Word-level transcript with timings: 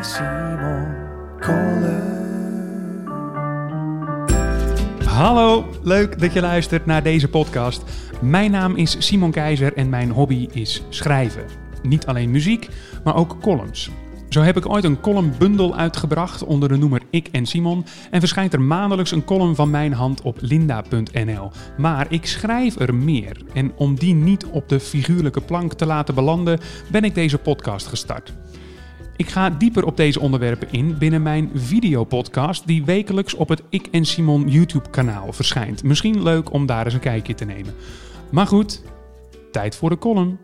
Simon 0.00 0.86
Kolen. 1.40 2.16
Hallo, 5.04 5.64
leuk 5.82 6.20
dat 6.20 6.32
je 6.32 6.40
luistert 6.40 6.86
naar 6.86 7.02
deze 7.02 7.28
podcast. 7.28 7.82
Mijn 8.20 8.50
naam 8.50 8.76
is 8.76 8.96
Simon 8.98 9.30
Keizer 9.30 9.76
en 9.76 9.88
mijn 9.88 10.10
hobby 10.10 10.48
is 10.52 10.82
schrijven. 10.88 11.44
Niet 11.82 12.06
alleen 12.06 12.30
muziek, 12.30 12.68
maar 13.04 13.16
ook 13.16 13.40
columns. 13.40 13.90
Zo 14.28 14.40
heb 14.40 14.56
ik 14.56 14.68
ooit 14.68 14.84
een 14.84 15.00
columnbundel 15.00 15.76
uitgebracht 15.76 16.44
onder 16.44 16.68
de 16.68 16.76
noemer 16.76 17.02
Ik 17.10 17.28
en 17.32 17.46
Simon 17.46 17.84
en 18.10 18.20
verschijnt 18.20 18.52
er 18.52 18.60
maandelijks 18.60 19.10
een 19.10 19.24
column 19.24 19.54
van 19.54 19.70
mijn 19.70 19.92
hand 19.92 20.22
op 20.22 20.36
linda.nl. 20.40 21.50
Maar 21.76 22.06
ik 22.12 22.26
schrijf 22.26 22.80
er 22.80 22.94
meer 22.94 23.42
en 23.54 23.72
om 23.76 23.94
die 23.94 24.14
niet 24.14 24.46
op 24.46 24.68
de 24.68 24.80
figuurlijke 24.80 25.40
plank 25.40 25.72
te 25.72 25.86
laten 25.86 26.14
belanden, 26.14 26.60
ben 26.90 27.04
ik 27.04 27.14
deze 27.14 27.38
podcast 27.38 27.86
gestart. 27.86 28.32
Ik 29.18 29.28
ga 29.28 29.50
dieper 29.50 29.84
op 29.84 29.96
deze 29.96 30.20
onderwerpen 30.20 30.72
in 30.72 30.98
binnen 30.98 31.22
mijn 31.22 31.50
videopodcast 31.54 32.66
die 32.66 32.84
wekelijks 32.84 33.34
op 33.34 33.48
het 33.48 33.62
Ik 33.68 33.86
en 33.86 34.04
Simon 34.04 34.48
YouTube 34.48 34.90
kanaal 34.90 35.32
verschijnt. 35.32 35.82
Misschien 35.82 36.22
leuk 36.22 36.52
om 36.52 36.66
daar 36.66 36.84
eens 36.84 36.94
een 36.94 37.00
kijkje 37.00 37.34
te 37.34 37.44
nemen. 37.44 37.74
Maar 38.30 38.46
goed, 38.46 38.82
tijd 39.52 39.76
voor 39.76 39.90
de 39.90 39.98
column. 39.98 40.38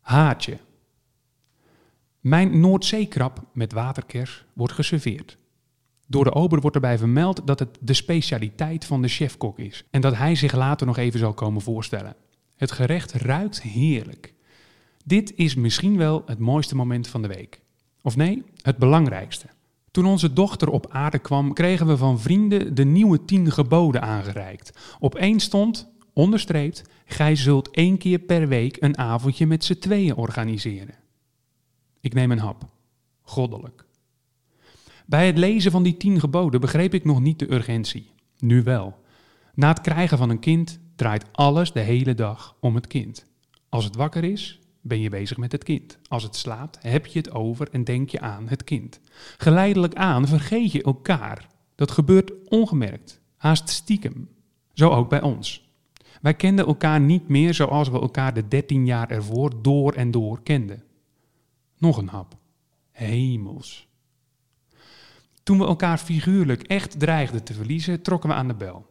Haatje. 0.00 0.58
Mijn 2.20 2.60
Noordzeekrab 2.60 3.44
met 3.52 3.72
waterkers 3.72 4.44
wordt 4.52 4.72
geserveerd. 4.72 5.38
Door 6.06 6.24
de 6.24 6.34
ober 6.34 6.60
wordt 6.60 6.76
erbij 6.76 6.98
vermeld 6.98 7.46
dat 7.46 7.58
het 7.58 7.78
de 7.80 7.94
specialiteit 7.94 8.84
van 8.84 9.02
de 9.02 9.08
chefkok 9.08 9.58
is 9.58 9.84
en 9.90 10.00
dat 10.00 10.16
hij 10.16 10.34
zich 10.34 10.52
later 10.52 10.86
nog 10.86 10.96
even 10.96 11.18
zal 11.18 11.34
komen 11.34 11.62
voorstellen. 11.62 12.16
Het 12.56 12.72
gerecht 12.72 13.12
ruikt 13.12 13.62
heerlijk. 13.62 14.34
Dit 15.04 15.32
is 15.36 15.54
misschien 15.54 15.96
wel 15.96 16.22
het 16.26 16.38
mooiste 16.38 16.76
moment 16.76 17.08
van 17.08 17.22
de 17.22 17.28
week. 17.28 17.60
Of 18.02 18.16
nee, 18.16 18.42
het 18.62 18.76
belangrijkste. 18.76 19.46
Toen 19.90 20.06
onze 20.06 20.32
dochter 20.32 20.70
op 20.70 20.86
aarde 20.90 21.18
kwam, 21.18 21.52
kregen 21.52 21.86
we 21.86 21.96
van 21.96 22.20
vrienden 22.20 22.74
de 22.74 22.84
nieuwe 22.84 23.24
tien 23.24 23.52
geboden 23.52 24.02
aangereikt. 24.02 24.96
Op 24.98 25.14
één 25.14 25.40
stond, 25.40 25.88
onderstreept, 26.12 26.82
gij 27.04 27.36
zult 27.36 27.70
één 27.70 27.98
keer 27.98 28.18
per 28.18 28.48
week 28.48 28.76
een 28.80 28.98
avondje 28.98 29.46
met 29.46 29.64
z'n 29.64 29.78
tweeën 29.78 30.16
organiseren. 30.16 30.94
Ik 32.00 32.14
neem 32.14 32.30
een 32.30 32.38
hap. 32.38 32.64
Goddelijk. 33.20 33.84
Bij 35.06 35.26
het 35.26 35.38
lezen 35.38 35.70
van 35.70 35.82
die 35.82 35.96
tien 35.96 36.20
geboden 36.20 36.60
begreep 36.60 36.94
ik 36.94 37.04
nog 37.04 37.20
niet 37.20 37.38
de 37.38 37.52
urgentie. 37.52 38.10
Nu 38.38 38.62
wel. 38.62 38.98
Na 39.54 39.68
het 39.68 39.80
krijgen 39.80 40.18
van 40.18 40.30
een 40.30 40.38
kind 40.38 40.78
draait 40.96 41.24
alles 41.32 41.72
de 41.72 41.80
hele 41.80 42.14
dag 42.14 42.56
om 42.60 42.74
het 42.74 42.86
kind. 42.86 43.26
Als 43.68 43.84
het 43.84 43.96
wakker 43.96 44.24
is, 44.24 44.59
ben 44.80 45.00
je 45.00 45.08
bezig 45.08 45.36
met 45.36 45.52
het 45.52 45.64
kind. 45.64 45.98
Als 46.08 46.22
het 46.22 46.36
slaapt, 46.36 46.78
heb 46.80 47.06
je 47.06 47.18
het 47.18 47.30
over 47.30 47.68
en 47.70 47.84
denk 47.84 48.08
je 48.10 48.20
aan 48.20 48.48
het 48.48 48.64
kind. 48.64 49.00
Geleidelijk 49.36 49.94
aan 49.94 50.28
vergeet 50.28 50.72
je 50.72 50.82
elkaar. 50.82 51.48
Dat 51.74 51.90
gebeurt 51.90 52.48
ongemerkt, 52.48 53.20
haast 53.36 53.68
stiekem. 53.68 54.28
Zo 54.72 54.90
ook 54.90 55.08
bij 55.08 55.22
ons. 55.22 55.68
Wij 56.20 56.34
kenden 56.34 56.66
elkaar 56.66 57.00
niet 57.00 57.28
meer 57.28 57.54
zoals 57.54 57.88
we 57.88 58.00
elkaar 58.00 58.34
de 58.34 58.48
13 58.48 58.86
jaar 58.86 59.10
ervoor 59.10 59.62
door 59.62 59.92
en 59.92 60.10
door 60.10 60.42
kenden. 60.42 60.84
Nog 61.78 61.96
een 61.96 62.08
hap. 62.08 62.36
Hemels. 62.90 63.88
Toen 65.42 65.58
we 65.58 65.66
elkaar 65.66 65.98
figuurlijk 65.98 66.62
echt 66.62 66.98
dreigden 66.98 67.44
te 67.44 67.54
verliezen, 67.54 68.02
trokken 68.02 68.28
we 68.28 68.34
aan 68.34 68.48
de 68.48 68.54
bel. 68.54 68.88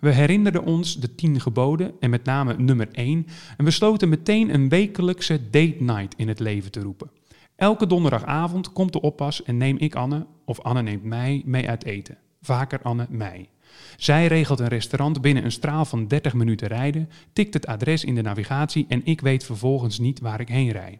We 0.00 0.10
herinnerden 0.10 0.64
ons 0.64 1.00
de 1.00 1.14
tien 1.14 1.40
geboden 1.40 1.92
en 2.00 2.10
met 2.10 2.24
name 2.24 2.56
nummer 2.56 2.88
1 2.92 3.26
en 3.56 3.64
besloten 3.64 4.08
meteen 4.08 4.54
een 4.54 4.68
wekelijkse 4.68 5.40
date 5.50 5.76
night 5.78 6.14
in 6.16 6.28
het 6.28 6.40
leven 6.40 6.70
te 6.70 6.80
roepen. 6.80 7.10
Elke 7.56 7.86
donderdagavond 7.86 8.72
komt 8.72 8.92
de 8.92 9.00
oppas 9.00 9.42
en 9.42 9.56
neem 9.56 9.76
ik 9.78 9.94
Anne, 9.94 10.26
of 10.44 10.60
Anne 10.60 10.82
neemt 10.82 11.04
mij, 11.04 11.42
mee 11.44 11.68
uit 11.68 11.84
eten. 11.84 12.18
Vaker 12.40 12.82
Anne 12.82 13.06
mij. 13.10 13.48
Zij 13.96 14.26
regelt 14.26 14.60
een 14.60 14.68
restaurant 14.68 15.20
binnen 15.20 15.44
een 15.44 15.52
straal 15.52 15.84
van 15.84 16.06
30 16.06 16.34
minuten 16.34 16.68
rijden, 16.68 17.08
tikt 17.32 17.54
het 17.54 17.66
adres 17.66 18.04
in 18.04 18.14
de 18.14 18.22
navigatie 18.22 18.86
en 18.88 19.00
ik 19.04 19.20
weet 19.20 19.44
vervolgens 19.44 19.98
niet 19.98 20.20
waar 20.20 20.40
ik 20.40 20.48
heen 20.48 20.70
rijd. 20.70 20.98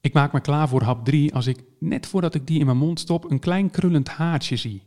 Ik 0.00 0.12
maak 0.12 0.32
me 0.32 0.40
klaar 0.40 0.68
voor 0.68 0.82
hap 0.82 1.04
3 1.04 1.34
als 1.34 1.46
ik, 1.46 1.62
net 1.78 2.06
voordat 2.06 2.34
ik 2.34 2.46
die 2.46 2.58
in 2.58 2.66
mijn 2.66 2.78
mond 2.78 3.00
stop, 3.00 3.30
een 3.30 3.38
klein 3.38 3.70
krullend 3.70 4.08
haartje 4.08 4.56
zie. 4.56 4.82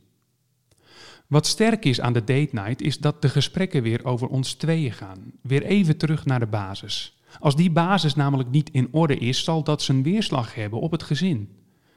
Wat 1.30 1.48
sterk 1.48 1.86
is 1.86 2.02
aan 2.02 2.14
de 2.14 2.24
date 2.24 2.50
night 2.52 2.82
is 2.82 2.98
dat 2.98 3.22
de 3.22 3.30
gesprekken 3.30 3.84
weer 3.84 4.06
over 4.06 4.28
ons 4.28 4.54
tweeën 4.54 4.92
gaan. 4.92 5.32
Weer 5.42 5.64
even 5.64 5.98
terug 5.98 6.26
naar 6.26 6.40
de 6.40 6.48
basis. 6.48 7.20
Als 7.40 7.56
die 7.56 7.72
basis 7.72 8.16
namelijk 8.16 8.50
niet 8.50 8.70
in 8.70 8.88
orde 8.92 9.18
is, 9.18 9.44
zal 9.44 9.64
dat 9.64 9.82
zijn 9.82 10.04
weerslag 10.04 10.56
hebben 10.56 10.80
op 10.80 10.92
het 10.92 11.04
gezin. 11.04 11.50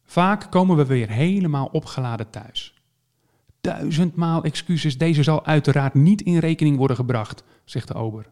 Vaak 0.05 0.51
komen 0.51 0.77
we 0.77 0.87
weer 0.87 1.11
helemaal 1.11 1.67
opgeladen 1.67 2.31
thuis. 2.31 2.75
Duizendmaal 3.61 4.45
excuses, 4.45 4.99
deze 4.99 5.23
zal 5.23 5.47
uiteraard 5.47 5.95
niet 5.95 6.23
in 6.23 6.39
rekening 6.39 6.77
worden 6.77 6.97
gebracht, 6.97 7.45
zegt 7.65 7.89
de 7.89 7.95
ober. 7.95 8.31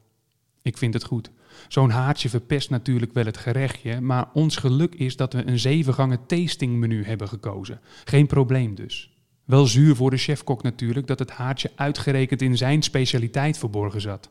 Ik 0.62 0.78
vind 0.78 0.94
het 0.94 1.04
goed. 1.04 1.30
Zo'n 1.68 1.90
haartje 1.90 2.28
verpest 2.28 2.70
natuurlijk 2.70 3.12
wel 3.12 3.24
het 3.24 3.36
gerechtje, 3.36 4.00
maar 4.00 4.30
ons 4.32 4.56
geluk 4.56 4.94
is 4.94 5.16
dat 5.16 5.32
we 5.32 5.46
een 5.46 5.58
zevengangen 5.58 6.26
tastingmenu 6.26 7.04
hebben 7.04 7.28
gekozen. 7.28 7.80
Geen 8.04 8.26
probleem 8.26 8.74
dus. 8.74 9.09
Wel 9.50 9.66
zuur 9.66 9.96
voor 9.96 10.10
de 10.10 10.16
chefkok 10.16 10.62
natuurlijk 10.62 11.06
dat 11.06 11.18
het 11.18 11.30
haartje 11.30 11.70
uitgerekend 11.74 12.42
in 12.42 12.56
zijn 12.56 12.82
specialiteit 12.82 13.58
verborgen 13.58 14.00
zat. 14.00 14.30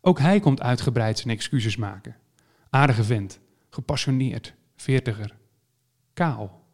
Ook 0.00 0.18
hij 0.18 0.40
komt 0.40 0.62
uitgebreid 0.62 1.18
zijn 1.18 1.34
excuses 1.34 1.76
maken. 1.76 2.16
Aardige 2.70 3.04
vent, 3.04 3.40
gepassioneerd, 3.70 4.54
veertiger, 4.76 5.36
kaal. 6.14 6.64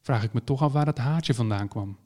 Vraag 0.00 0.22
ik 0.22 0.32
me 0.32 0.44
toch 0.44 0.62
af 0.62 0.72
waar 0.72 0.84
dat 0.84 0.98
haartje 0.98 1.34
vandaan 1.34 1.68
kwam. 1.68 1.96